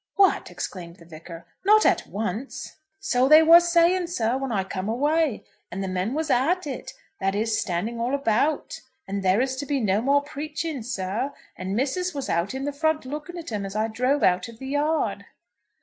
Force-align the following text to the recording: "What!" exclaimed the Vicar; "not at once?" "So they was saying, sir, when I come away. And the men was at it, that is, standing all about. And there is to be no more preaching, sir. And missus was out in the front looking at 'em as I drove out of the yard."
"What!" 0.15 0.49
exclaimed 0.49 0.95
the 0.95 1.05
Vicar; 1.05 1.45
"not 1.63 1.85
at 1.85 2.07
once?" 2.07 2.77
"So 2.99 3.27
they 3.27 3.43
was 3.43 3.71
saying, 3.71 4.07
sir, 4.07 4.35
when 4.35 4.51
I 4.51 4.63
come 4.63 4.89
away. 4.89 5.45
And 5.69 5.83
the 5.83 5.87
men 5.87 6.15
was 6.15 6.31
at 6.31 6.65
it, 6.65 6.93
that 7.19 7.35
is, 7.35 7.61
standing 7.61 7.99
all 8.01 8.15
about. 8.15 8.81
And 9.07 9.21
there 9.21 9.41
is 9.41 9.55
to 9.57 9.65
be 9.67 9.79
no 9.79 10.01
more 10.01 10.23
preaching, 10.23 10.81
sir. 10.81 11.33
And 11.55 11.75
missus 11.75 12.15
was 12.15 12.29
out 12.31 12.55
in 12.55 12.63
the 12.65 12.73
front 12.73 13.05
looking 13.05 13.37
at 13.37 13.51
'em 13.51 13.63
as 13.63 13.75
I 13.75 13.89
drove 13.89 14.23
out 14.23 14.47
of 14.47 14.57
the 14.57 14.69
yard." 14.69 15.25